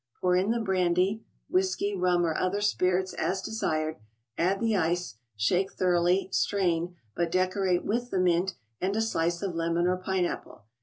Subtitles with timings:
[0.19, 3.97] Pour in the brandy (whiskey, rum, or other spirits, as desired),
[4.35, 9.53] add the ice, shake thoroughly, strain, but decorate with the mint and a slice of
[9.53, 10.63] lemon or pine apple.